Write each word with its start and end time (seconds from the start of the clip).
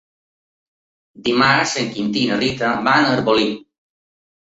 Dimarts 1.27 1.73
en 1.81 1.91
Quintí 1.97 2.23
i 2.25 2.31
na 2.31 2.39
Rita 2.45 2.71
van 2.89 3.11
a 3.11 3.13
Arbolí. 3.19 3.47